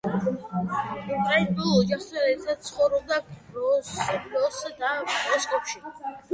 უკრაინულ 0.59 1.75
ოჯახთან 1.81 2.25
ერთად 2.31 2.65
ცხოვრობდა 2.71 3.21
გროზნოსა 3.53 4.75
და 4.83 4.99
მოსკოვში. 5.15 5.83